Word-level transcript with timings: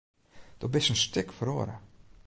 Do 0.59 0.65
bist 0.71 0.89
in 0.91 0.95
stik 1.03 1.29
feroare. 1.37 1.75